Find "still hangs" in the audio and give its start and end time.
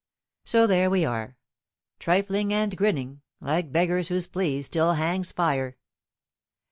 4.63-5.31